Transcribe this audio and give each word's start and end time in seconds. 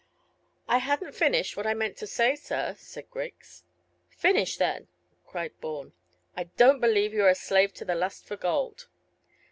"I 0.67 0.79
hadn't 0.79 1.13
finished 1.13 1.55
what 1.55 1.67
I 1.67 1.75
meant 1.75 1.95
to 1.97 2.07
say, 2.07 2.35
sir," 2.35 2.73
said 2.79 3.11
Griggs. 3.11 3.63
"Finish 4.09 4.57
then," 4.57 4.87
cried 5.27 5.51
Bourne. 5.61 5.93
"I 6.35 6.45
don't 6.57 6.81
believe 6.81 7.13
you 7.13 7.23
are 7.25 7.29
a 7.29 7.35
slave 7.35 7.71
to 7.75 7.85
the 7.85 7.93
lust 7.93 8.25
for 8.25 8.35
gold." 8.35 8.87